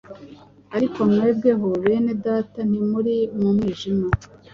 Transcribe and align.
Ariko 0.75 0.99
mwebweho, 1.11 1.67
bene 1.83 2.13
Data, 2.25 2.59
ntimuri 2.69 3.15
mu 3.39 3.49
mwijima 3.55 4.07